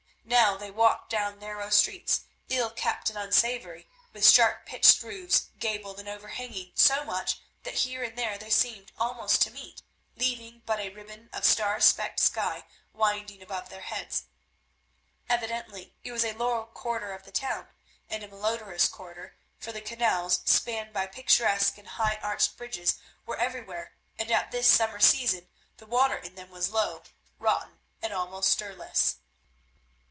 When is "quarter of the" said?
16.65-17.31